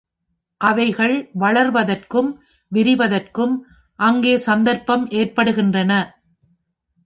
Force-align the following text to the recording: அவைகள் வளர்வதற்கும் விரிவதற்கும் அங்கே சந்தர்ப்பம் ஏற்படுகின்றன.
அவைகள் 0.61 1.13
வளர்வதற்கும் 1.39 2.29
விரிவதற்கும் 2.71 3.55
அங்கே 3.99 4.37
சந்தர்ப்பம் 4.37 5.07
ஏற்படுகின்றன. 5.11 5.91